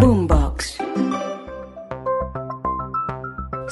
[0.00, 0.51] Boombox.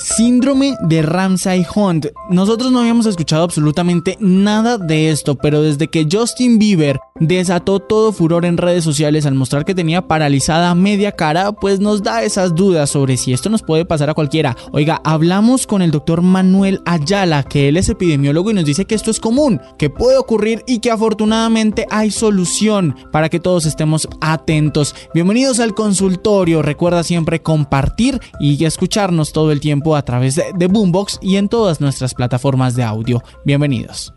[0.02, 2.06] Síndrome de Ramsay Hunt.
[2.30, 8.10] Nosotros no habíamos escuchado absolutamente nada de esto, pero desde que Justin Bieber desató todo
[8.10, 12.54] furor en redes sociales al mostrar que tenía paralizada media cara, pues nos da esas
[12.54, 14.56] dudas sobre si esto nos puede pasar a cualquiera.
[14.72, 18.94] Oiga, hablamos con el doctor Manuel Ayala, que él es epidemiólogo y nos dice que
[18.94, 24.08] esto es común, que puede ocurrir y que afortunadamente hay solución para que todos estemos
[24.22, 24.94] atentos.
[25.12, 26.62] Bienvenidos al consultorio.
[26.62, 31.48] Recuerda siempre compartir y escucharnos todo el tiempo a través de, de Boombox y en
[31.48, 33.22] todas nuestras plataformas de audio.
[33.44, 34.12] Bienvenidos.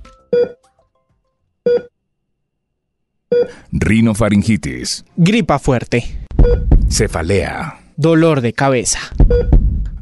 [3.71, 6.25] Rinofaringitis, Gripa fuerte,
[6.89, 8.99] cefalea, dolor de cabeza,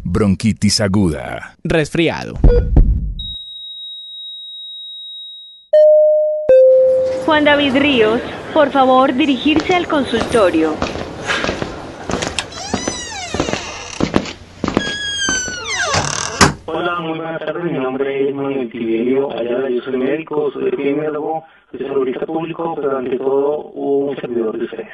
[0.04, 2.38] bronquitis aguda, resfriado.
[7.26, 8.20] Juan David Ríos,
[8.54, 10.76] por favor dirigirse al consultorio.
[17.18, 17.64] Buenas tardes.
[17.64, 19.70] Mi nombre es Manuel Tiberio Ayala.
[19.70, 24.88] Yo soy médico, soy epidemiólogo, soy saludista público, pero ante todo un servidor de ustedes.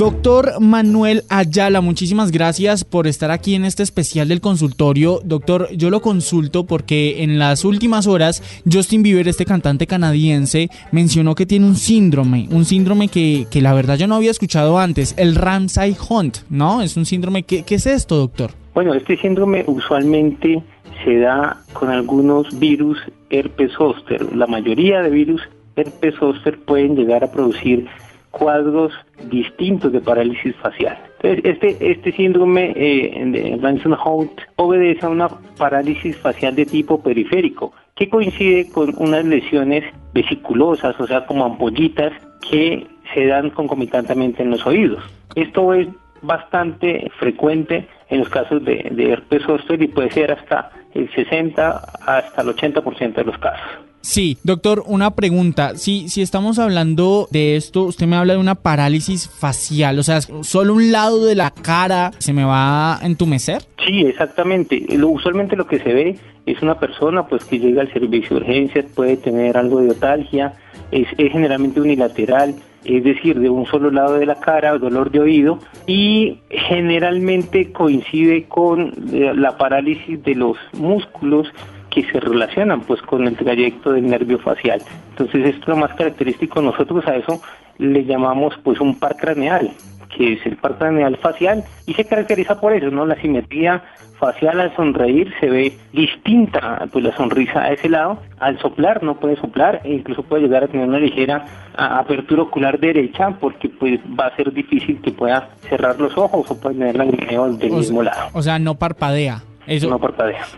[0.00, 5.20] Doctor Manuel Ayala, muchísimas gracias por estar aquí en este especial del consultorio.
[5.22, 11.34] Doctor, yo lo consulto porque en las últimas horas Justin Bieber, este cantante canadiense, mencionó
[11.34, 15.14] que tiene un síndrome, un síndrome que, que la verdad yo no había escuchado antes,
[15.18, 16.80] el Ramsay Hunt, ¿no?
[16.80, 18.52] Es un síndrome, ¿qué, qué es esto, doctor?
[18.72, 20.62] Bueno, este síndrome usualmente
[21.04, 22.96] se da con algunos virus
[23.28, 24.34] herpes zóster.
[24.34, 25.42] La mayoría de virus
[25.76, 27.86] herpes zóster pueden llegar a producir
[28.30, 28.92] cuadros
[29.30, 30.98] distintos de parálisis facial.
[31.22, 35.28] Entonces, este, este síndrome eh, de Ransom-Hunt obedece a una
[35.58, 42.12] parálisis facial de tipo periférico, que coincide con unas lesiones vesiculosas, o sea, como ampollitas
[42.48, 45.02] que se dan concomitantemente en los oídos.
[45.34, 45.88] Esto es
[46.22, 51.70] bastante frecuente en los casos de, de herpes zóster y puede ser hasta el 60
[52.06, 53.89] hasta el 80% de los casos.
[54.02, 55.76] Sí, doctor, una pregunta.
[55.76, 60.20] Si, si estamos hablando de esto, usted me habla de una parálisis facial, o sea,
[60.20, 63.62] solo un lado de la cara se me va a entumecer.
[63.84, 64.84] Sí, exactamente.
[64.96, 68.42] Lo, usualmente lo que se ve es una persona pues que llega al servicio de
[68.42, 70.54] urgencias, puede tener algo de otalgia,
[70.90, 75.20] es, es generalmente unilateral, es decir, de un solo lado de la cara, dolor de
[75.20, 81.48] oído, y generalmente coincide con eh, la parálisis de los músculos
[81.90, 84.80] que se relacionan pues con el trayecto del nervio facial.
[85.10, 87.42] Entonces esto es lo más característico, nosotros a eso
[87.78, 89.70] le llamamos pues un par craneal,
[90.16, 93.06] que es el par craneal facial y se caracteriza por eso, ¿no?
[93.06, 93.82] La simetría
[94.18, 99.18] facial al sonreír se ve distinta, pues la sonrisa a ese lado, al soplar no
[99.18, 103.98] puede soplar e incluso puede llegar a tener una ligera apertura ocular derecha porque pues
[104.18, 107.76] va a ser difícil que pueda cerrar los ojos o puede tener lagrimeo del O
[107.76, 108.28] mismo lado.
[108.34, 109.42] O sea, no parpadea.
[109.70, 109.98] Eso, No.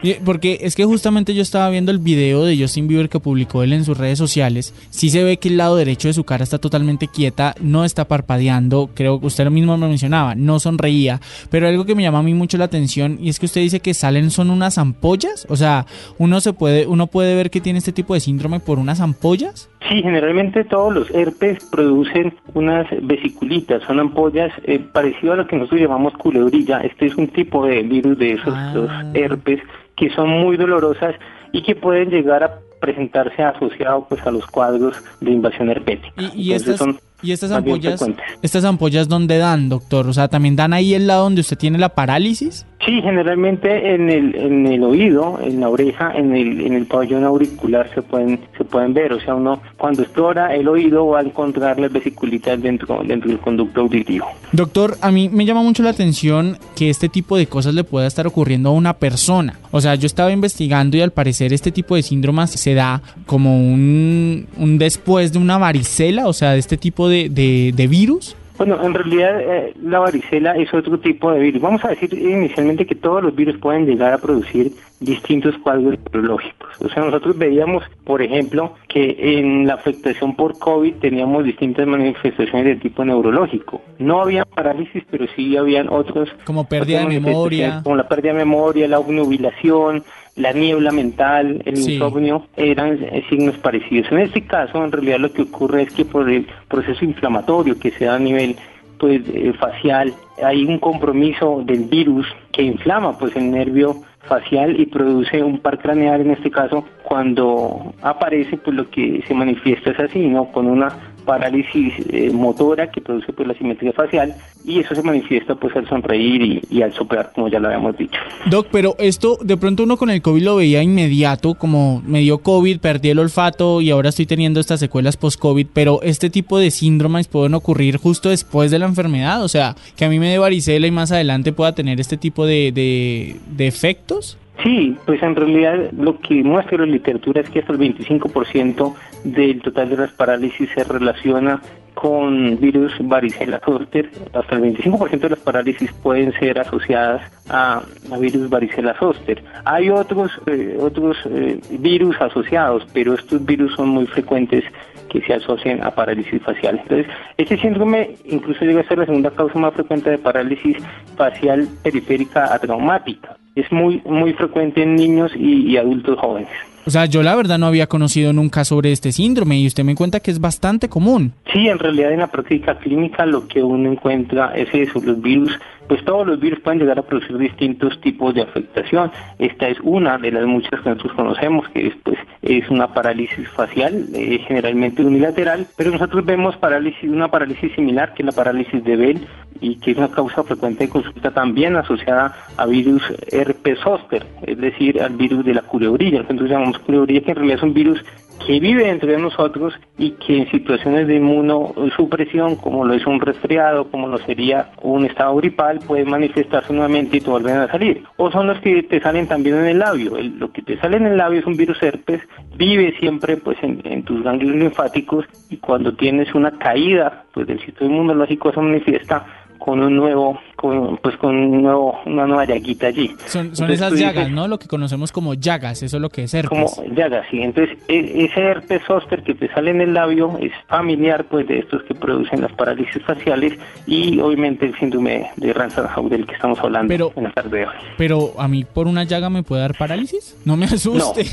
[0.02, 3.62] Y- Porque es que justamente yo estaba viendo el video de Justin Bieber que publicó
[3.62, 4.74] él en sus redes sociales.
[4.90, 8.06] Sí se ve que el lado derecho de su cara está totalmente quieta, no está
[8.08, 8.90] parpadeando.
[8.94, 11.20] Creo que usted lo mismo me mencionaba, no sonreía.
[11.50, 13.80] Pero algo que me llama a mí mucho la atención y es que usted dice
[13.80, 15.46] que salen son unas ampollas.
[15.48, 15.86] O sea,
[16.18, 19.68] uno se puede, uno puede ver que tiene este tipo de síndrome por unas ampollas.
[19.88, 25.56] Sí, generalmente todos los herpes producen unas vesiculitas, son ampollas eh, parecido a lo que
[25.56, 26.78] nosotros llamamos culebrilla.
[26.80, 28.72] Este es un tipo de virus de esos Ah.
[28.74, 29.60] los herpes
[29.96, 31.14] que son muy dolorosas
[31.52, 36.14] y que pueden llegar a presentarse asociado pues a los cuadros de invasión herpética.
[36.16, 38.04] Y, y Entonces estas, son y estas ampollas,
[38.42, 40.06] estas ampollas dónde dan, doctor.
[40.06, 42.66] O sea, también dan ahí el lado donde usted tiene la parálisis.
[42.84, 47.22] Sí, generalmente en el, en el oído, en la oreja, en el, en el pabellón
[47.22, 49.12] auricular se pueden, se pueden ver.
[49.12, 53.38] O sea, uno cuando explora el oído va a encontrar las vesiculitas dentro, dentro del
[53.38, 54.26] conducto auditivo.
[54.50, 58.08] Doctor, a mí me llama mucho la atención que este tipo de cosas le pueda
[58.08, 59.60] estar ocurriendo a una persona.
[59.70, 63.58] O sea, yo estaba investigando y al parecer este tipo de síndromes se da como
[63.58, 68.36] un, un después de una varicela, o sea, de este tipo de, de- de virus.
[68.58, 71.60] Bueno, en realidad eh, la varicela es otro tipo de virus.
[71.62, 74.70] Vamos a decir inicialmente que todos los virus pueden llegar a producir
[75.00, 76.68] distintos cuadros neurológicos.
[76.80, 82.64] O sea, nosotros veíamos, por ejemplo, que en la afectación por COVID teníamos distintas manifestaciones
[82.66, 83.80] de tipo neurológico.
[83.98, 86.28] No había parálisis, pero sí habían otros.
[86.44, 87.80] Como pérdida de memoria.
[87.82, 90.04] Como la pérdida de memoria, la obnubilación,
[90.36, 91.94] la niebla mental, el Sí.
[91.94, 94.10] insomnio, eran eh, signos parecidos.
[94.12, 97.90] En este caso, en realidad lo que ocurre es que por el proceso inflamatorio que
[97.90, 98.56] se da a nivel
[98.98, 100.14] pues eh, facial,
[100.44, 103.96] hay un compromiso del virus que inflama pues el nervio
[104.28, 109.34] facial y produce un par craneal en este caso cuando aparece pues lo que se
[109.34, 110.44] manifiesta es así, ¿no?
[110.52, 110.88] Con una
[111.24, 114.34] parálisis eh, motora que produce pues la simetría facial
[114.64, 118.18] y eso se manifiesta pues al sonreír y, al soplar como ya lo habíamos dicho.
[118.46, 122.38] Doc, pero esto de pronto uno con el COVID lo veía inmediato, como me dio
[122.38, 126.70] COVID, perdí el olfato y ahora estoy teniendo estas secuelas post-COVID, pero este tipo de
[126.70, 130.38] síndromes pueden ocurrir justo después de la enfermedad, o sea, que a mí me dé
[130.38, 134.38] varicela y más adelante pueda tener este tipo de, de, de efectos.
[134.62, 138.94] Sí, pues en realidad lo que muestra la literatura es que hasta el 25%
[139.24, 141.60] del total de las parálisis se relaciona
[141.94, 144.10] con virus varicela zoster.
[144.32, 147.82] Hasta el 25% de las parálisis pueden ser asociadas a,
[148.20, 149.42] virus varicela zoster.
[149.64, 154.64] Hay otros eh, otros eh, virus asociados, pero estos virus son muy frecuentes
[155.10, 156.80] que se asocian a parálisis facial.
[156.82, 157.06] Entonces,
[157.36, 160.76] este síndrome incluso llega a ser la segunda causa más frecuente de parálisis
[161.16, 166.50] facial periférica atraumática es muy, muy frecuente en niños y, adultos jóvenes.
[166.84, 169.94] O sea, yo la verdad no había conocido nunca sobre este síndrome y usted me
[169.94, 171.32] cuenta que es bastante común.
[171.52, 175.58] Sí, en realidad en la práctica clínica lo que uno encuentra es eso, los virus
[175.92, 179.10] pues todos los virus pueden llegar a producir distintos tipos de afectación.
[179.38, 183.46] Esta es una de las muchas que nosotros conocemos, que es, pues, es una parálisis
[183.50, 188.82] facial, eh, generalmente unilateral, pero nosotros vemos parálisis, una parálisis similar, que es la parálisis
[188.82, 189.28] de Bell,
[189.62, 194.58] y que es una causa frecuente de consulta también asociada a virus herpes zóster, es
[194.58, 198.04] decir, al virus de la culebrilla, entonces llamamos culebrilla, que en realidad es un virus
[198.46, 203.88] que vive entre nosotros y que en situaciones de inmunosupresión, como lo es un resfriado,
[203.90, 208.04] como lo sería un estado gripal, puede manifestarse nuevamente y te vuelven a salir.
[208.16, 210.16] O son los que te salen también en el labio.
[210.20, 212.20] lo que te sale en el labio es un virus herpes,
[212.56, 217.90] vive siempre pues en, tus ganglios linfáticos y cuando tienes una caída pues del sistema
[217.90, 219.24] inmunológico se manifiesta
[219.64, 223.14] con un nuevo, con, pues con un nuevo, una nueva llaguita allí.
[223.26, 224.48] Son, son esas llagas, ¿no?
[224.48, 226.74] Lo que conocemos como llagas, eso es lo que es herpes.
[226.74, 227.40] Como llagas, sí.
[227.40, 231.60] Entonces, e, ese herpes zóster que te sale en el labio es familiar, pues, de
[231.60, 233.56] estos que producen las parálisis faciales
[233.86, 237.66] y, obviamente, el síndrome de Ransom del que estamos hablando pero, en la tarde de
[237.66, 237.74] hoy.
[237.96, 240.36] Pero, ¿a mí por una llaga me puede dar parálisis?
[240.44, 241.24] No me asuste.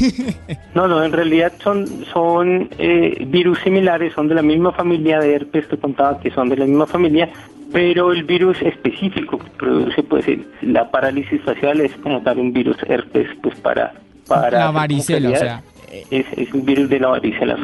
[0.75, 5.33] No, no, en realidad son, son eh, virus similares, son de la misma familia de
[5.33, 7.29] herpes que contaba que son de la misma familia,
[7.71, 10.25] pero el virus específico que produce pues
[10.62, 13.94] la parálisis facial es como tal un virus herpes pues para
[14.27, 15.63] para la varicela, o sea,
[16.12, 17.57] es, un virus de la varicela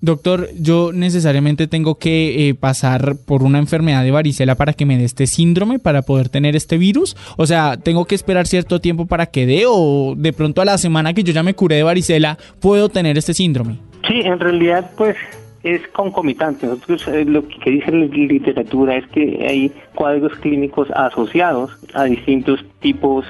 [0.00, 4.98] Doctor, yo necesariamente tengo que eh, pasar por una enfermedad de varicela para que me
[4.98, 7.16] dé este síndrome, para poder tener este virus.
[7.36, 10.78] O sea, tengo que esperar cierto tiempo para que dé o de pronto a la
[10.78, 13.78] semana que yo ya me curé de varicela puedo tener este síndrome.
[14.06, 15.16] Sí, en realidad pues
[15.62, 16.66] es concomitante.
[16.66, 22.64] Nosotros eh, lo que dice la literatura es que hay cuadros clínicos asociados a distintos
[22.80, 23.24] tipos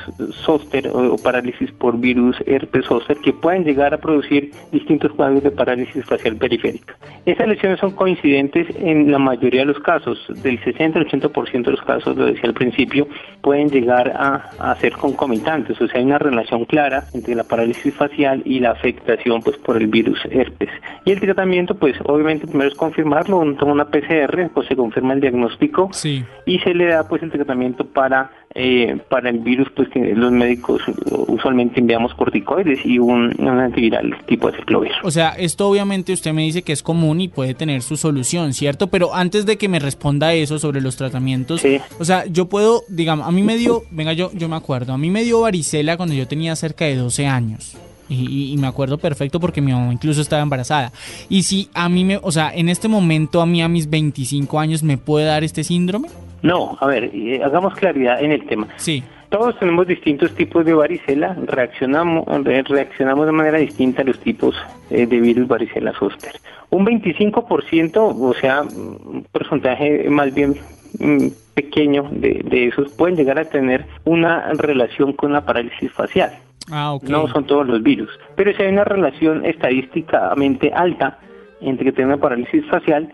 [0.45, 5.51] zóster o, parálisis por virus herpes zóster que pueden llegar a producir distintos cuadros de
[5.51, 6.97] parálisis facial periférica.
[7.25, 11.71] Estas lesiones son coincidentes en la mayoría de los casos, del 60 al 80% de
[11.71, 13.09] los casos, lo decía al principio,
[13.41, 17.95] pueden llegar a, a, ser concomitantes, o sea, hay una relación clara entre la parálisis
[17.95, 20.71] facial y la afectación pues por el virus herpes.
[21.05, 25.15] Y el tratamiento, pues obviamente primero es confirmarlo, uno toma una PCR, pues se confirma
[25.15, 26.25] el diagnóstico sí.
[26.47, 30.33] y se le da pues el tratamiento para eh, para el virus, pues que los
[30.33, 30.83] médicos
[31.29, 34.91] usualmente enviamos corticoides y un, antiviral tipo de ciclovir.
[35.05, 38.53] O sea, esto obviamente usted me dice que es común y puede tener su solución,
[38.55, 38.89] ¿cierto?
[38.89, 41.63] Pero antes de que me responda eso sobre los tratamientos,
[42.01, 44.99] o sea, yo puedo, digamos, a mí me dio, venga, yo, yo me acuerdo, a
[44.99, 47.77] mí me dio varicela cuando yo tenía cerca de 12 años.
[48.09, 50.91] Y, y, me acuerdo perfecto porque mi mamá incluso estaba embarazada.
[51.29, 54.59] Y si a mí me, o sea, en este momento a mí a mis 25
[54.59, 56.09] años me puede dar este síndrome?
[56.43, 58.69] No, a ver, eh, hagamos claridad en el tema.
[58.77, 59.03] Sí.
[59.29, 64.55] Todos tenemos distintos tipos de varicela, reaccionamos, reaccionamos de manera distinta a los tipos
[64.91, 66.33] eh, de virus varicela zoster.
[66.71, 70.57] Un 25%, o sea, un porcentaje más bien
[70.99, 76.33] mm, pequeño de, de esos pueden llegar a tener una relación con la parálisis facial.
[76.71, 77.11] Ah, okay.
[77.11, 81.19] No son todos los virus, pero si hay una relación estadísticamente alta
[81.61, 83.13] entre tener una parálisis facial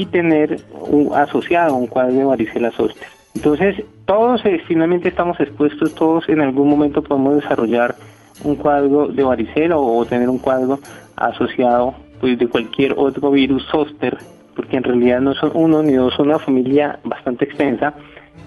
[0.00, 3.06] y tener un, asociado un cuadro de varicela zoster.
[3.34, 7.94] Entonces, todos eh, finalmente estamos expuestos, todos en algún momento podemos desarrollar
[8.42, 10.78] un cuadro de varicela o, tener un cuadro
[11.16, 14.16] asociado pues de cualquier otro virus zoster,
[14.56, 17.92] porque en realidad no son uno ni dos, son una familia bastante extensa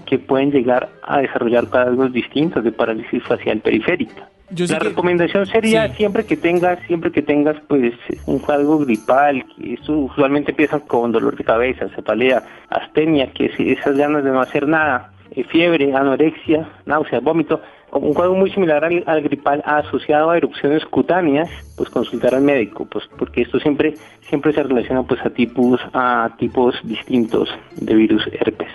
[0.06, 6.26] que pueden llegar a desarrollar cuadros distintos de parálisis facial periférica la recomendación sería siempre
[6.26, 7.94] que tengas, siempre que tengas pues
[8.26, 13.58] un cuadro gripal, que eso usualmente empieza con dolor de cabeza, cefalea, astenia, que es
[13.58, 15.13] esas ganas de no hacer nada,
[15.50, 17.60] fiebre, anorexia, náuseas, vómito,
[17.92, 22.86] un cuadro muy similar al, al, gripal asociado a erupciones cutáneas, pues consultar al médico,
[22.90, 28.26] pues porque esto siempre siempre se relaciona pues a tipos a tipos distintos de virus
[28.32, 28.68] herpes.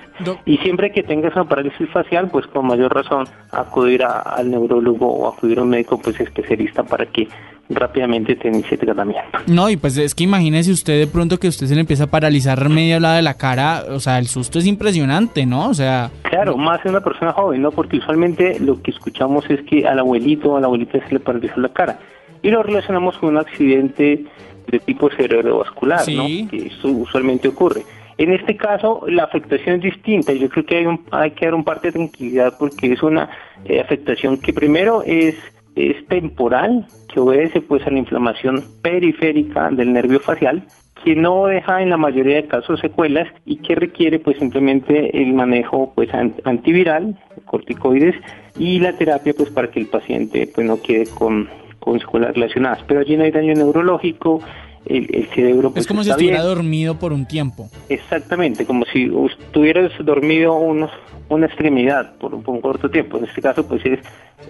[0.45, 5.07] Y siempre que tengas una parálisis facial, pues con mayor razón acudir a, al neurólogo
[5.07, 7.27] o acudir a un médico pues especialista para que
[7.69, 9.39] rápidamente te inicie tratamiento.
[9.47, 12.07] No, y pues es que imagínese usted de pronto que usted se le empieza a
[12.07, 15.69] paralizar medio lado de la cara, o sea, el susto es impresionante, ¿no?
[15.69, 16.09] O sea...
[16.23, 17.71] Claro, más en una persona joven, ¿no?
[17.71, 21.19] Porque usualmente lo que escuchamos es que al abuelito o a la abuelita se le
[21.19, 21.99] paraliza la cara.
[22.41, 24.25] Y lo relacionamos con un accidente
[24.67, 26.25] de tipo cerebrovascular, ¿no?
[26.49, 27.83] Que eso usualmente ocurre.
[28.17, 30.33] En este caso, la afectación es distinta.
[30.33, 33.29] Yo creo que hay, un, hay que dar un parte de tranquilidad porque es una
[33.63, 35.35] eh, afectación que primero es
[35.79, 40.63] es temporal, que obedece pues a la inflamación periférica del nervio facial,
[41.03, 45.33] que no deja en la mayoría de casos secuelas y que requiere pues simplemente el
[45.33, 46.09] manejo pues
[46.43, 48.15] antiviral, corticoides
[48.57, 51.47] y la terapia pues para que el paciente pues no quede con,
[51.79, 52.83] con secuelas relacionadas.
[52.87, 54.41] Pero allí no hay daño neurológico,
[54.85, 59.11] el, cerebro pues, es como si estuviera dormido por un tiempo exactamente como si
[59.45, 60.91] estuvieras dormido unos
[61.29, 63.17] una extremidad por, un corto tiempo.
[63.17, 63.99] En este caso, pues es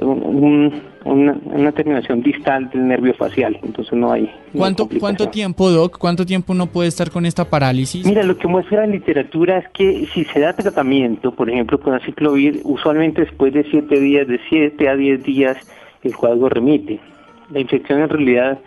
[0.01, 4.31] una, terminación distal del nervio facial, entonces no hay.
[4.55, 5.97] ¿Cuánto, ¿Cuánto tiempo, Doc?
[5.97, 8.05] ¿Cuánto tiempo uno puede estar con esta parálisis?
[8.05, 11.93] Mira, lo que muestra la literatura es que si se da tratamiento, por ejemplo, con
[11.93, 15.57] aciclovir, usualmente después de 7 días, de 7 a 10 días,
[16.03, 16.99] el cuadro remite.
[17.51, 18.59] La infección en realidad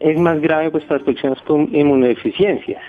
[0.00, 2.82] es más grave pues para las personas con inmunodeficiencias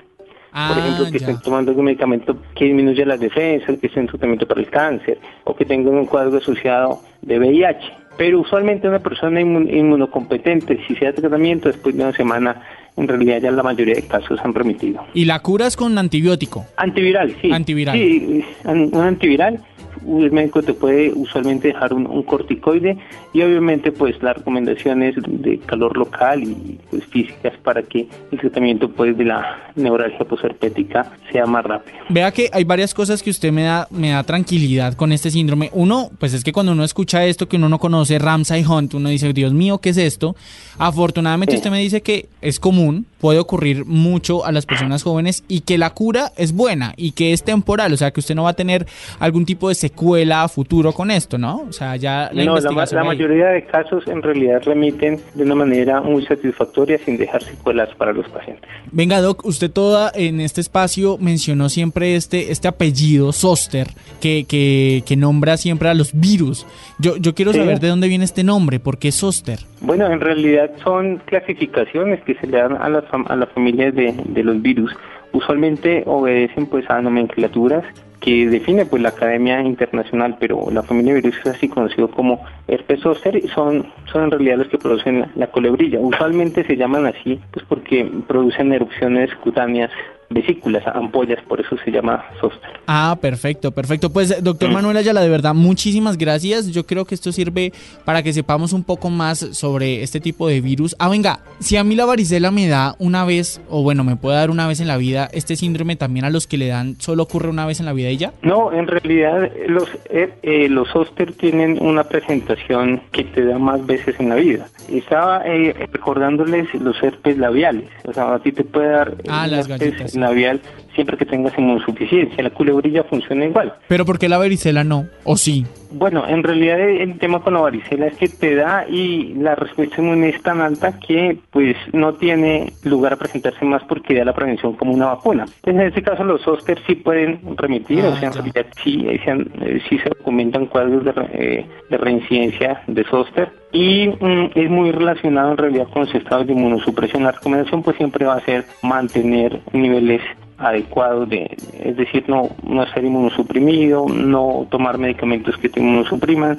[0.51, 4.47] por ejemplo, que estén tomando algún medicamento que disminuya las defensas, que estén en tratamiento
[4.47, 7.93] para el cáncer o que tengan un cuadro asociado de VIH.
[8.17, 12.61] Pero usualmente una persona inmunocompetente, si se da tratamiento después de una semana,
[12.97, 15.05] en realidad ya la mayoría de casos han remitido.
[15.13, 16.65] ¿Y la cura es con antibiótico?
[16.75, 17.51] Antiviral, sí.
[17.51, 17.95] Antiviral.
[17.95, 19.59] Sí, un antiviral
[20.05, 22.97] el médico te puede usualmente dejar un, corticoide
[23.33, 28.89] y obviamente pues las recomendaciones de calor local y pues físicas para que el tratamiento
[28.89, 31.97] pues de la neuralgia posherpética sea más rápido.
[32.09, 35.69] Vea que hay varias cosas que usted me da me da tranquilidad con este síndrome.
[35.73, 39.09] Uno, pues es que cuando uno escucha esto que uno no conoce Ramsay Hunt, uno
[39.09, 40.35] dice, "Dios mío, ¿qué es esto?"
[40.77, 45.61] Afortunadamente usted me dice que es común, puede ocurrir mucho a las personas jóvenes y
[45.61, 48.51] que la cura es buena y que es temporal, o sea, que usted no va
[48.51, 48.87] a tener
[49.19, 51.63] algún tipo de secuela a futuro con esto, ¿no?
[51.69, 56.01] O sea, ya la no, la, mayoría de casos en realidad remiten de una manera
[56.01, 58.69] muy satisfactoria sin dejar secuelas para los pacientes.
[58.91, 63.87] Venga, Doc, usted toda en este espacio mencionó siempre este, este apellido, Soster,
[64.19, 66.67] que, que, que nombra siempre a los virus.
[66.99, 69.59] Yo, yo quiero saber de dónde viene este nombre, ¿por qué Soster?
[69.81, 74.13] Bueno, en realidad son clasificaciones que se le dan a las, a las familias de,
[74.25, 74.91] de los virus.
[75.31, 77.85] Usualmente obedecen pues a nomenclaturas
[78.19, 83.01] que define pues la Academia Internacional, pero la familia virus es así conocido como herpes
[83.01, 85.99] zoster son, son en realidad los que producen la, la colebrilla.
[85.99, 89.91] Usualmente se llaman así pues porque producen erupciones cutáneas
[90.29, 92.69] vesículas, ampollas, por eso se llama zóster.
[92.87, 94.11] Ah, perfecto, perfecto.
[94.11, 94.73] Pues doctor mm.
[94.73, 96.67] Manuel Ayala, de verdad, muchísimas gracias.
[96.71, 97.73] Yo creo que esto sirve
[98.05, 100.95] para que sepamos un poco más sobre este tipo de virus.
[100.99, 104.37] Ah, venga, si a mí la varicela me da una vez, o bueno, me puede
[104.37, 107.23] dar una vez en la vida, ¿este síndrome también a los que le dan solo
[107.23, 108.33] ocurre una vez en la vida y ya?
[108.41, 113.85] No, en realidad los, eh, eh, los zóster tienen una presentación que te da más
[113.85, 114.67] veces en la vida.
[114.87, 119.15] Estaba eh, recordándoles los herpes labiales, o sea, a ti te puede dar...
[119.27, 120.61] Ah, las galletas labial
[120.95, 122.43] siempre que tengas inmunosuficiencia.
[122.43, 123.73] La culebrilla funciona igual.
[123.87, 125.07] ¿Pero por qué la varicela no?
[125.23, 125.65] ¿O sí?
[125.91, 130.01] Bueno, en realidad el tema con la varicela es que te da y la respuesta
[130.01, 134.33] inmune es tan alta que pues no tiene lugar a presentarse más porque da la
[134.33, 135.45] prevención como una vacuna.
[135.45, 139.05] Entonces, en este caso los zóster sí pueden remitir, o sea, en ah, realidad sí,
[139.07, 144.91] eh, sí, se documentan cuadros de, eh, de reincidencia de zóster y mm, es muy
[144.91, 147.23] relacionado en realidad con los estados de inmunosupresión.
[147.23, 150.21] La recomendación pues siempre va a ser mantener niveles
[150.59, 156.57] adecuado, de, es decir, no, no ser inmunosuprimido, no tomar medicamentos que te inmunosupriman.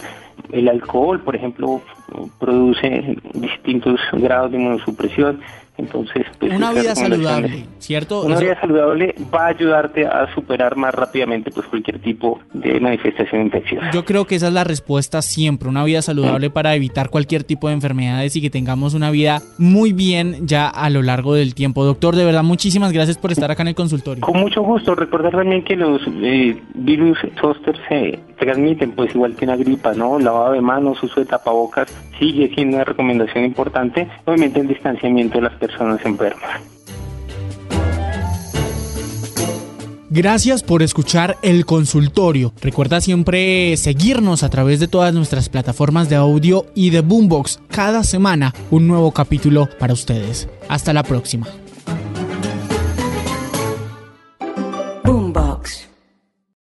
[0.50, 1.80] El alcohol, por ejemplo,
[2.38, 5.40] produce distintos grados de inmunosupresión.
[5.80, 8.22] Entonces, pues, una vida saludable, ¿cierto?
[8.22, 13.42] Una vida saludable va a ayudarte a superar más rápidamente pues cualquier tipo de manifestación
[13.42, 13.90] infecciosa.
[13.92, 17.68] Yo creo que esa es la respuesta siempre, una vida saludable para evitar cualquier tipo
[17.68, 21.84] de enfermedades y que tengamos una vida muy bien ya a lo largo del tiempo.
[21.84, 24.20] Doctor, de verdad, muchísimas gracias por estar acá en el consultorio.
[24.20, 24.94] Con mucho gusto.
[24.94, 30.18] Recordar también que los eh, virus zoster se transmiten pues igual que una gripa, ¿no?
[30.18, 34.06] Lavado de manos, uso de tapabocas sigue siendo una recomendación importante.
[34.26, 36.60] Obviamente el distanciamiento de las personas enfermas.
[40.12, 42.52] Gracias por escuchar el consultorio.
[42.60, 47.60] Recuerda siempre seguirnos a través de todas nuestras plataformas de audio y de Boombox.
[47.68, 50.48] Cada semana un nuevo capítulo para ustedes.
[50.68, 51.46] Hasta la próxima.